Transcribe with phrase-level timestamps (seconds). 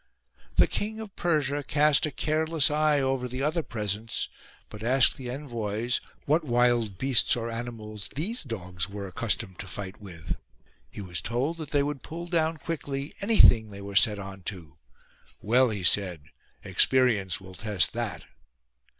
[0.55, 4.29] The King of Persia cast a careless eye over the other presents,
[4.67, 10.01] but asked the envoys what wild beasts or animals these dogs were accustomed to fight
[10.01, 10.37] with.
[10.89, 14.75] He was told that they would pull down quickly anything they were set on to.
[15.39, 16.21] "Well," he said,
[16.63, 18.23] "experience will test that."